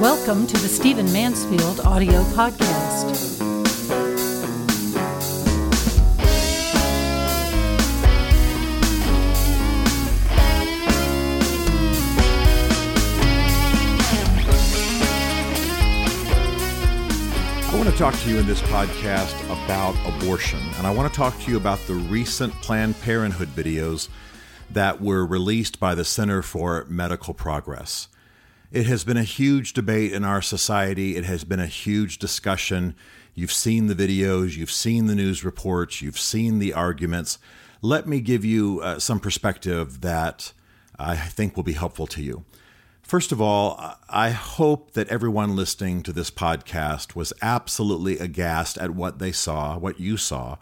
[0.00, 3.40] Welcome to the Stephen Mansfield audio podcast.
[17.66, 21.16] I want to talk to you in this podcast about abortion, and I want to
[21.16, 24.08] talk to you about the recent Planned Parenthood videos
[24.70, 28.06] that were released by the Center for Medical Progress.
[28.70, 31.16] It has been a huge debate in our society.
[31.16, 32.94] It has been a huge discussion.
[33.34, 37.38] You've seen the videos, you've seen the news reports, you've seen the arguments.
[37.80, 40.52] Let me give you uh, some perspective that
[40.98, 42.44] I think will be helpful to you.
[43.00, 48.90] First of all, I hope that everyone listening to this podcast was absolutely aghast at
[48.90, 50.58] what they saw, what you saw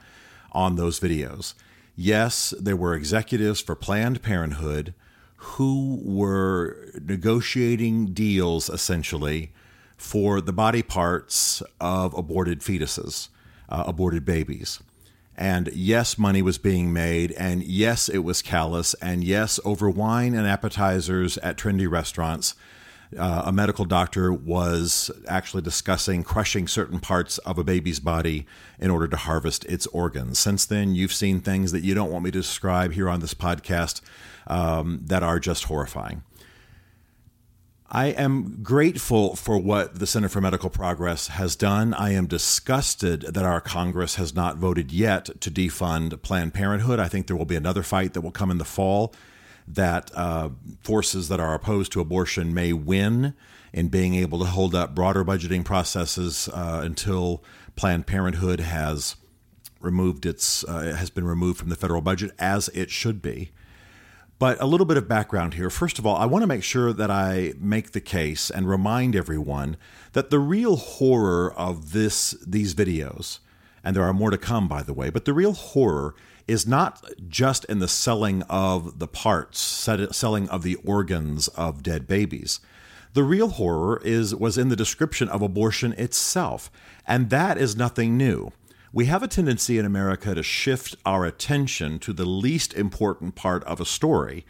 [0.53, 1.55] on those videos.
[1.97, 4.95] Yes, there were executives for Planned Parenthood
[5.37, 9.53] who were negotiating deals essentially
[9.97, 13.29] for the body parts of aborted fetuses,
[13.69, 14.81] uh, aborted babies.
[15.37, 20.35] And yes, money was being made, and yes, it was callous, and yes, over wine
[20.35, 22.55] and appetizers at trendy restaurants,
[23.17, 28.47] uh, a medical doctor was actually discussing crushing certain parts of a baby's body
[28.79, 30.39] in order to harvest its organs.
[30.39, 33.35] Since then, you've seen things that you don't want me to describe here on this
[33.35, 34.01] podcast
[34.47, 36.23] um, that are just horrifying.
[37.89, 41.95] I am grateful for what the Center for Medical Progress has done.
[41.95, 46.99] I am disgusted that our Congress has not voted yet to defund Planned Parenthood.
[46.99, 49.15] I think there will be another fight that will come in the fall
[49.67, 50.51] that uh,
[50.81, 53.35] forces that are opposed to abortion may win
[53.73, 57.43] in being able to hold up broader budgeting processes uh, until
[57.75, 59.17] Planned Parenthood has
[59.81, 63.51] removed its uh, has been removed from the federal budget as it should be.
[64.39, 65.71] But a little bit of background here.
[65.71, 69.17] First of all, I want to make sure that I make the case and remind
[69.17, 69.79] everyone
[70.13, 73.39] that the real horror of this these videos,
[73.83, 76.15] and there are more to come by the way, but the real horror
[76.47, 82.07] is not just in the selling of the parts, selling of the organs of dead
[82.07, 82.61] babies.
[83.15, 86.71] The real horror is was in the description of abortion itself,
[87.07, 88.53] and that is nothing new.
[88.93, 93.65] We have a tendency in America to shift our attention to the least important part
[93.65, 94.47] of a story.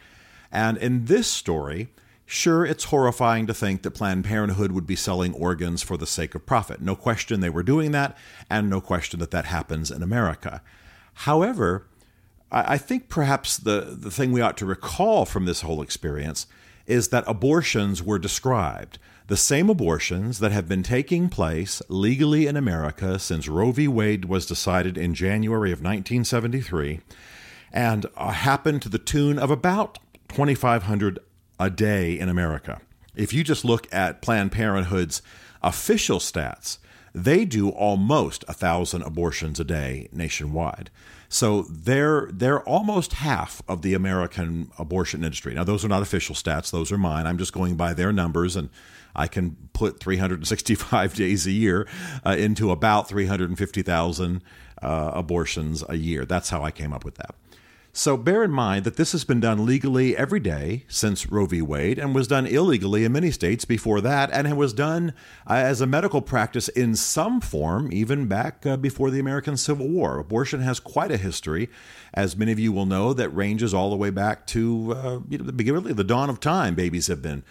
[0.52, 1.88] And in this story,
[2.26, 6.34] sure, it's horrifying to think that Planned Parenthood would be selling organs for the sake
[6.34, 6.80] of profit.
[6.80, 8.16] No question they were doing that,
[8.50, 10.62] and no question that that happens in America.
[11.20, 11.86] However,
[12.52, 16.46] I think perhaps the, the thing we ought to recall from this whole experience
[16.86, 18.98] is that abortions were described.
[19.26, 23.88] The same abortions that have been taking place legally in America since Roe v.
[23.88, 27.00] Wade was decided in January of 1973
[27.72, 31.18] and uh, happened to the tune of about 2,500
[31.58, 32.80] a day in America.
[33.16, 35.22] If you just look at Planned Parenthood's
[35.62, 36.78] official stats,
[37.16, 40.90] they do almost a thousand abortions a day nationwide.
[41.30, 45.54] So they're they're almost half of the American abortion industry.
[45.54, 47.26] Now those are not official stats; those are mine.
[47.26, 48.68] I'm just going by their numbers, and
[49.16, 51.88] I can put 365 days a year
[52.24, 54.42] uh, into about 350,000
[54.82, 56.26] uh, abortions a year.
[56.26, 57.34] That's how I came up with that.
[57.96, 61.62] So bear in mind that this has been done legally every day since Roe v.
[61.62, 65.14] Wade and was done illegally in many states before that, and it was done
[65.48, 69.88] uh, as a medical practice in some form even back uh, before the American Civil
[69.88, 70.18] War.
[70.18, 71.70] Abortion has quite a history,
[72.12, 75.38] as many of you will know, that ranges all the way back to uh, you
[75.38, 76.74] know, the beginning, the dawn of time.
[76.74, 77.44] Babies have been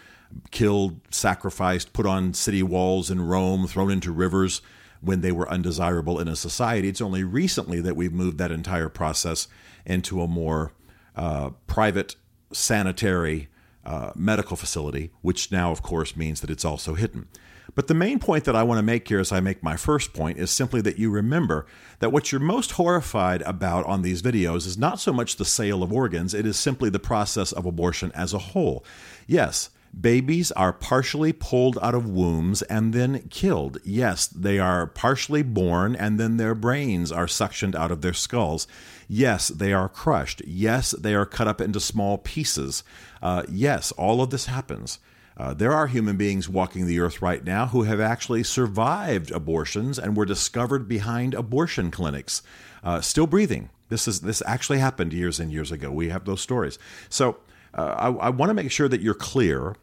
[0.52, 4.62] killed, sacrificed, put on city walls in Rome, thrown into rivers
[5.06, 6.90] when they were undesirable in a society.
[6.90, 9.48] It's only recently that we've moved that entire process
[9.86, 10.74] into a more
[11.16, 12.16] uh, private,
[12.52, 13.50] sanitary
[13.86, 17.28] uh, medical facility, which now, of course, means that it's also hidden.
[17.76, 20.14] But the main point that I want to make here as I make my first
[20.14, 21.66] point is simply that you remember
[22.00, 25.84] that what you're most horrified about on these videos is not so much the sale
[25.84, 28.86] of organs, it is simply the process of abortion as a whole.
[29.28, 33.78] Yes, Babies are partially pulled out of wombs and then killed.
[33.84, 38.68] Yes, they are partially born and then their brains are suctioned out of their skulls.
[39.08, 40.42] Yes, they are crushed.
[40.46, 42.84] Yes, they are cut up into small pieces.
[43.22, 45.00] Uh, yes, all of this happens.
[45.38, 50.00] Uh, there are human beings walking the earth right now who have actually survived abortions
[50.00, 52.42] and were discovered behind abortion clinics,
[52.84, 53.70] uh, still breathing.
[53.90, 55.92] This is this actually happened years and years ago.
[55.92, 56.80] We have those stories.
[57.10, 57.38] So
[57.74, 59.76] uh, I, I want to make sure that you're clear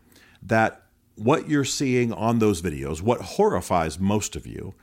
[0.43, 0.83] that
[1.15, 4.75] what you're seeing on those videos, what horrifies most of you,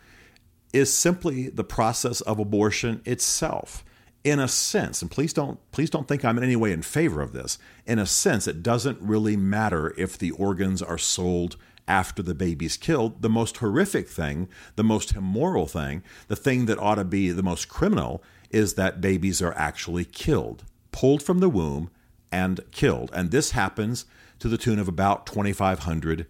[0.71, 3.83] is simply the process of abortion itself.
[4.23, 7.21] in a sense, and please don't please don't think I'm in any way in favor
[7.21, 7.57] of this.
[7.85, 11.55] In a sense, it doesn't really matter if the organs are sold
[11.87, 13.21] after the baby's killed.
[13.21, 17.43] The most horrific thing, the most immoral thing, the thing that ought to be the
[17.43, 18.21] most criminal
[18.51, 21.89] is that babies are actually killed, pulled from the womb
[22.31, 23.09] and killed.
[23.13, 24.05] And this happens
[24.39, 26.25] to the tune of about 2,500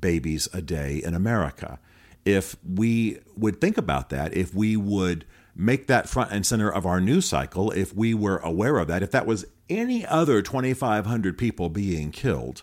[0.00, 1.78] babies a day in America.
[2.24, 5.24] If we would think about that, if we would
[5.54, 9.02] make that front and center of our news cycle, if we were aware of that,
[9.02, 12.62] if that was any other 2,500 people being killed,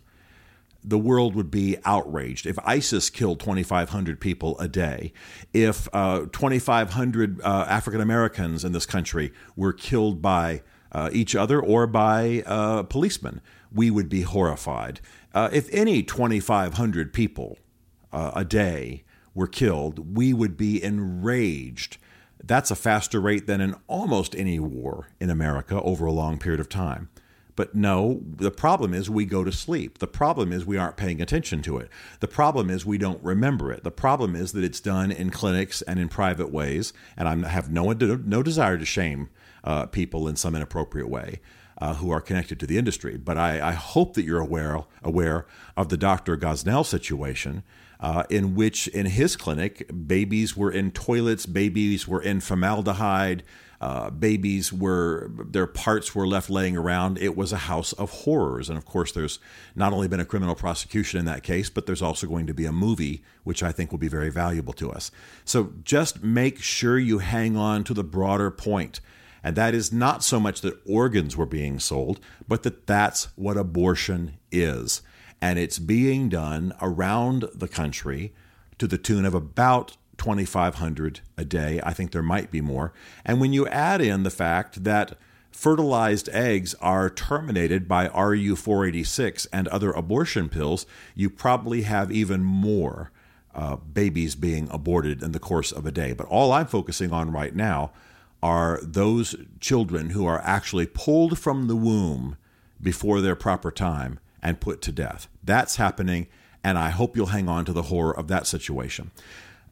[0.84, 2.46] the world would be outraged.
[2.46, 5.14] If ISIS killed 2,500 people a day,
[5.54, 10.62] if uh, 2,500 uh, African Americans in this country were killed by
[10.92, 13.42] uh, each other or by uh, policemen,
[13.74, 15.00] we would be horrified.
[15.34, 17.58] Uh, if any 2,500 people
[18.12, 19.04] uh, a day
[19.34, 21.98] were killed, we would be enraged.
[22.44, 26.60] That's a faster rate than in almost any war in America over a long period
[26.60, 27.10] of time.
[27.56, 30.00] But no, the problem is we go to sleep.
[30.00, 31.90] The problem is we aren't paying attention to it.
[32.20, 33.84] The problem is we don't remember it.
[33.84, 36.94] The problem is that it's done in clinics and in private ways.
[37.16, 39.30] And I have no, no desire to shame
[39.64, 41.42] uh, people in some inappropriate way.
[41.84, 43.18] Uh, who are connected to the industry.
[43.18, 45.46] But I, I, hope that you're aware aware
[45.76, 46.38] of the Dr.
[46.38, 47.62] Gosnell situation,
[48.00, 53.44] uh, in which in his clinic babies were in toilets, babies were in formaldehyde,
[53.82, 57.18] uh, babies were their parts were left laying around.
[57.18, 59.40] It was a house of horrors, and of course, there's
[59.76, 62.66] not only been a criminal prosecution in that case, but there's also going to be
[62.66, 65.12] a movie, which I think will be very valuable to us.
[65.44, 69.02] So just make sure you hang on to the broader point,
[69.44, 73.58] and that is not so much that organs were being sold, but that that's what
[73.58, 75.02] abortion is,
[75.42, 78.34] and it's being done around the country
[78.78, 81.82] to the tune of about 2,500 a day.
[81.84, 82.94] I think there might be more.
[83.26, 85.18] And when you add in the fact that
[85.52, 90.86] fertilized eggs are terminated by RU 486 and other abortion pills,
[91.16, 93.12] you probably have even more
[93.54, 96.14] uh, babies being aborted in the course of a day.
[96.14, 97.92] But all I'm focusing on right now
[98.44, 102.36] are those children who are actually pulled from the womb
[102.82, 105.30] before their proper time and put to death.
[105.42, 106.28] That's happening,
[106.62, 109.12] and I hope you'll hang on to the horror of that situation.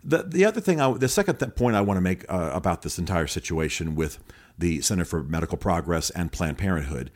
[0.05, 2.81] The, the other thing, I, the second th- point I want to make uh, about
[2.81, 4.19] this entire situation with
[4.57, 7.11] the Center for Medical Progress and Planned Parenthood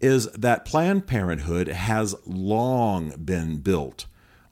[0.00, 4.06] is that Planned Parenthood has long been built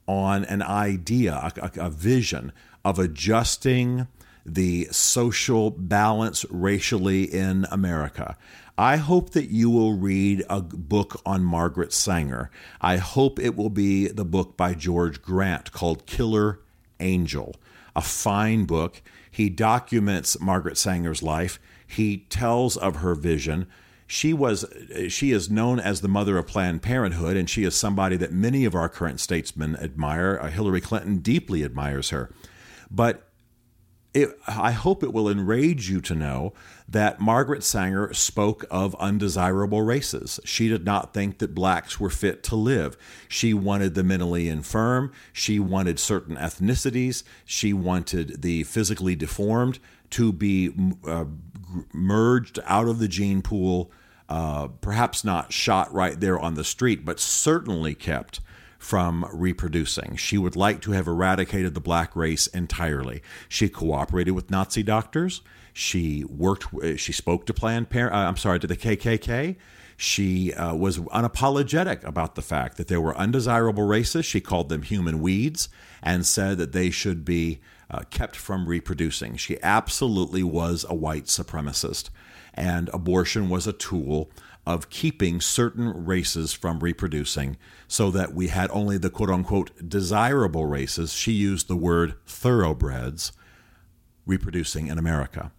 [0.07, 2.53] on an idea, a, a, a vision
[2.85, 4.07] of adjusting
[4.45, 8.37] the social balance racially in America.
[8.77, 12.51] I hope that you will read a book on Margaret Sanger.
[12.81, 16.59] I hope it will be the book by George Grant called Killer
[16.99, 17.55] Angel
[17.95, 19.01] a fine book.
[19.31, 21.59] He documents Margaret Sanger's life.
[21.87, 23.67] He tells of her vision.
[24.07, 24.65] She was
[25.07, 28.65] she is known as the mother of Planned Parenthood, and she is somebody that many
[28.65, 30.37] of our current statesmen admire.
[30.41, 32.29] Uh, Hillary Clinton deeply admires her.
[32.91, 33.27] But
[34.15, 36.53] it, I hope it will enrage you to know
[36.87, 40.39] that Margaret Sanger spoke of undesirable races.
[40.45, 42.97] She did not think that blacks were fit to live.
[43.27, 45.11] She wanted the mentally infirm.
[45.33, 47.23] She wanted certain ethnicities.
[47.43, 49.79] She wanted the physically deformed
[50.11, 50.71] to be
[51.05, 51.25] uh,
[51.91, 53.91] merged out of the gene pool,
[54.29, 58.39] uh, perhaps not shot right there on the street, but certainly kept
[58.77, 60.15] from reproducing.
[60.15, 63.21] She would like to have eradicated the black race entirely.
[63.49, 65.41] She cooperated with Nazi doctors.
[65.73, 66.73] She worked.
[66.73, 68.13] Uh, she spoke to Planned Parent.
[68.13, 69.55] Uh, I'm sorry, to the KKK.
[69.97, 74.25] She uh, was unapologetic about the fact that there were undesirable races.
[74.25, 75.69] She called them human weeds
[76.03, 79.37] and said that they should be uh, kept from reproducing.
[79.37, 82.09] She absolutely was a white supremacist,
[82.53, 84.29] and abortion was a tool
[84.65, 87.57] of keeping certain races from reproducing
[87.87, 91.13] so that we had only the quote unquote desirable races.
[91.13, 93.31] She used the word thoroughbreds
[94.25, 95.51] reproducing in America.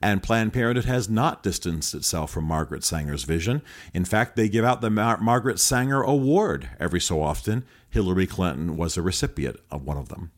[0.00, 3.62] And Planned Parenthood has not distanced itself from Margaret Sanger's vision.
[3.94, 7.64] In fact, they give out the Mar- Margaret Sanger Award every so often.
[7.88, 10.30] Hillary Clinton was a recipient of one of them.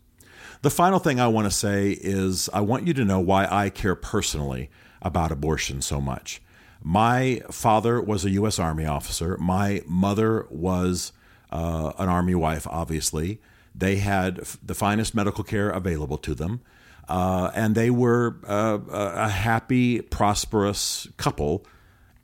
[0.62, 3.70] The final thing I want to say is I want you to know why I
[3.70, 4.70] care personally
[5.02, 6.40] about abortion so much.
[6.88, 8.60] My father was a U.S.
[8.60, 9.36] Army officer.
[9.38, 11.10] My mother was
[11.50, 13.40] uh, an Army wife, obviously.
[13.74, 16.60] They had the finest medical care available to them.
[17.08, 21.66] Uh, and they were uh, a happy, prosperous couple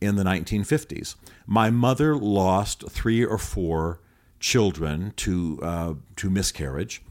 [0.01, 1.17] in the 1950s.
[1.45, 3.99] My mother lost three or four
[4.39, 7.03] children to, uh, to miscarriage,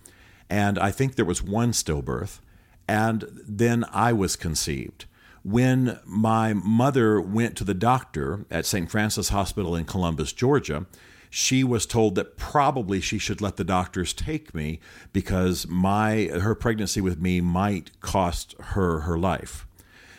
[0.50, 2.40] and I think there was one stillbirth.
[2.88, 5.06] And then I was conceived
[5.44, 8.90] when my mother went to the doctor at St.
[8.90, 10.86] Francis Hospital in Columbus, Georgia,
[11.30, 14.80] she was told that probably she should let the doctors take me
[15.14, 19.66] because my her pregnancy with me might cost her her life.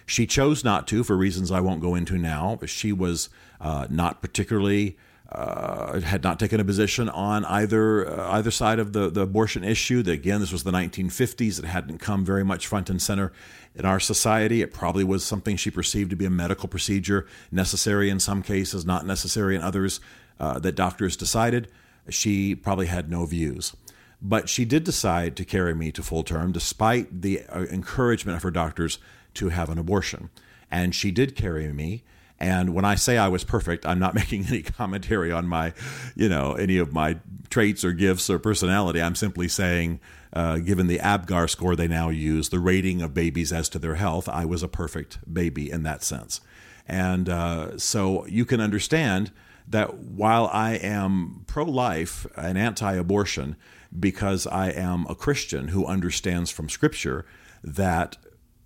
[0.07, 2.59] She chose not to for reasons I won't go into now.
[2.67, 3.29] She was
[3.61, 4.97] uh, not particularly
[5.35, 9.65] uh, had not taken a position on either uh, either side of the, the abortion
[9.65, 10.03] issue.
[10.07, 11.59] Again, this was the 1950s.
[11.59, 13.33] It hadn't come very much front and center
[13.75, 14.61] in our society.
[14.61, 18.85] It probably was something she perceived to be a medical procedure, necessary in some cases,
[18.85, 20.01] not necessary in others.
[20.41, 21.69] Uh, that doctors decided.
[22.09, 23.77] She probably had no views.
[24.21, 28.43] But she did decide to carry me to full term despite the uh, encouragement of
[28.43, 28.99] her doctors
[29.35, 30.31] to have an abortion.
[30.71, 32.03] And she did carry me
[32.43, 35.73] and when I say I was perfect, I'm not making any commentary on my,
[36.17, 37.19] you know, any of my
[37.49, 39.01] traits or gifts or personality.
[39.01, 40.01] I'm simply saying,
[40.33, 43.95] uh, given the Apgar score they now use, the rating of babies as to their
[43.95, 46.41] health, I was a perfect baby in that sense.
[46.89, 49.31] And uh, so you can understand
[49.69, 53.55] that while I am pro life and anti abortion,
[53.99, 57.25] because I am a Christian who understands from Scripture
[57.63, 58.17] that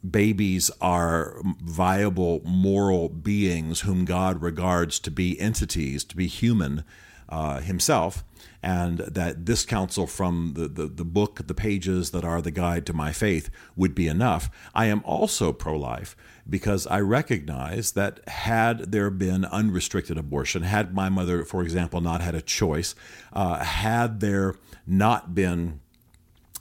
[0.09, 6.85] babies are viable moral beings whom God regards to be entities, to be human
[7.29, 8.25] uh, himself,
[8.63, 12.87] and that this counsel from the, the, the, book, the pages that are the guide
[12.87, 14.51] to my faith, would be enough.
[14.75, 16.17] I am also pro life
[16.49, 22.21] because I recognize that had there been unrestricted abortion, had my mother, for example, not
[22.21, 22.95] had a choice,
[23.33, 24.55] uh, had there
[24.87, 25.81] not been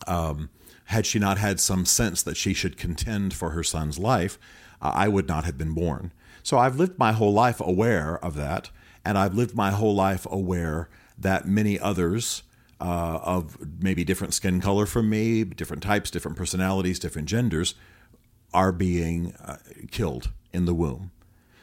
[0.08, 0.50] um,
[0.86, 4.38] had she not had some sense that she should contend for her son's life,
[4.82, 6.12] uh, I would not have been born.
[6.44, 8.70] So I've lived my whole life aware of that,
[9.04, 12.44] and I've lived my whole life aware that many others
[12.80, 17.74] uh, of maybe different skin color from me, different types, different personalities, different genders,
[18.54, 19.58] are being uh,
[19.92, 21.12] killed in the womb.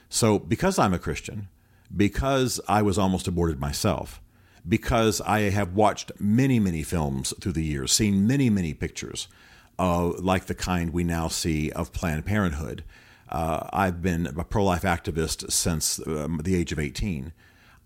[0.08, 1.48] So because I'm a Christian,
[1.94, 4.20] because I was almost aborted myself,
[4.68, 9.28] because I have watched many, many films through the years, seen many, many pictures,
[9.78, 12.84] uh, like the kind we now see of Planned Parenthood.
[13.28, 17.32] Uh, I've been a pro life activist since um, the age of 18.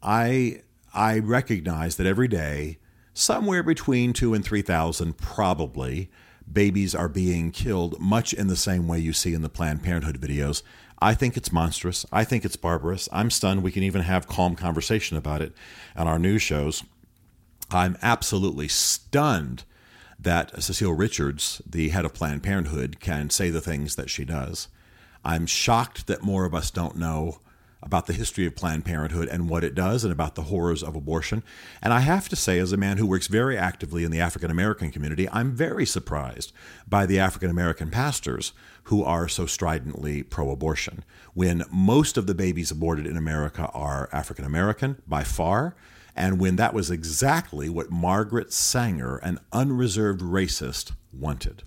[0.02, 2.78] I, I recognize that every day,
[3.14, 6.10] somewhere between two and 3,000 probably,
[6.50, 10.20] babies are being killed much in the same way you see in the Planned Parenthood
[10.20, 10.62] videos.
[11.00, 12.06] I think it's monstrous.
[12.10, 13.08] I think it's barbarous.
[13.12, 13.62] I'm stunned.
[13.62, 15.52] We can even have calm conversation about it
[15.94, 16.82] on our news shows.
[17.70, 19.64] I'm absolutely stunned
[20.18, 24.68] that Cecile Richards, the head of Planned Parenthood, can say the things that she does.
[25.24, 27.40] I'm shocked that more of us don't know
[27.82, 30.96] about the history of Planned Parenthood and what it does and about the horrors of
[30.96, 31.42] abortion.
[31.82, 34.50] And I have to say, as a man who works very actively in the African
[34.50, 36.52] American community, I'm very surprised
[36.88, 38.52] by the African American pastors
[38.84, 41.04] who are so stridently pro abortion.
[41.34, 45.76] When most of the babies aborted in America are African American by far,
[46.16, 51.62] and when that was exactly what Margaret Sanger, an unreserved racist, wanted.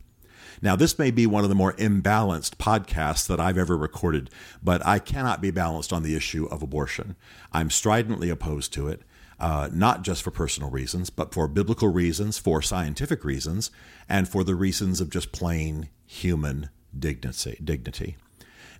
[0.61, 4.29] Now, this may be one of the more imbalanced podcasts that I've ever recorded,
[4.61, 7.15] but I cannot be balanced on the issue of abortion.
[7.53, 9.01] I'm stridently opposed to it.
[9.39, 13.71] Uh, not just for personal reasons, but for biblical reasons, for scientific reasons,
[14.09, 17.57] and for the reasons of just plain human dignity.
[17.63, 18.17] dignity.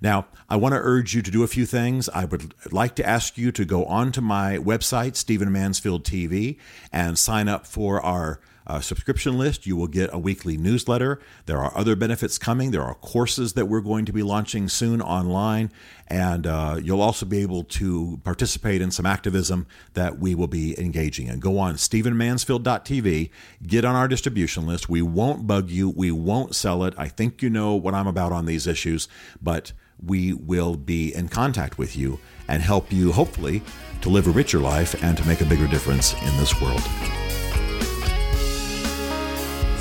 [0.01, 2.09] Now, I want to urge you to do a few things.
[2.09, 6.57] I would like to ask you to go onto my website, Stephen Mansfield TV,
[6.91, 9.65] and sign up for our uh, subscription list.
[9.65, 11.19] You will get a weekly newsletter.
[11.47, 12.69] There are other benefits coming.
[12.71, 15.71] There are courses that we're going to be launching soon online.
[16.07, 20.79] And uh, you'll also be able to participate in some activism that we will be
[20.79, 21.39] engaging in.
[21.39, 23.31] Go on StephenMansfield.tv,
[23.65, 24.87] get on our distribution list.
[24.87, 26.93] We won't bug you, we won't sell it.
[26.97, 29.07] I think you know what I'm about on these issues,
[29.41, 29.73] but
[30.03, 33.61] we will be in contact with you and help you, hopefully,
[34.01, 36.81] to live a richer life and to make a bigger difference in this world.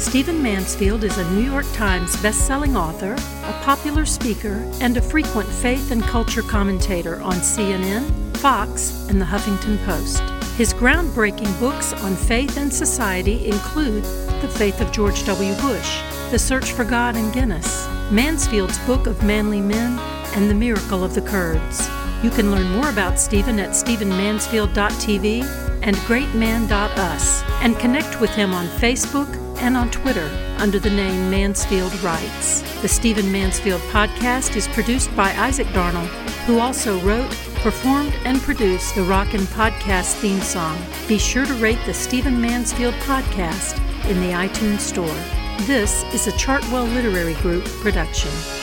[0.09, 5.47] Stephen Mansfield is a New York Times best-selling author, a popular speaker, and a frequent
[5.47, 10.23] faith and culture commentator on CNN, Fox, and the Huffington Post.
[10.57, 14.03] His groundbreaking books on faith and society include
[14.41, 15.55] The Faith of George W.
[15.57, 16.01] Bush,
[16.31, 19.99] The Search for God in Guinness, Mansfield's Book of Manly Men,
[20.35, 21.87] and The Miracle of the Kurds.
[22.23, 28.67] You can learn more about Stephen at StephenMansfield.tv and GreatMan.us and connect with him on
[28.67, 29.27] Facebook
[29.57, 30.29] and on Twitter
[30.59, 32.61] under the name Mansfield Writes.
[32.83, 36.05] The Stephen Mansfield podcast is produced by Isaac Darnell,
[36.45, 37.31] who also wrote,
[37.63, 40.79] performed, and produced the Rockin' Podcast theme song.
[41.09, 43.79] Be sure to rate the Stephen Mansfield podcast
[44.11, 45.07] in the iTunes Store.
[45.67, 48.58] This is a Chartwell Literary Group production.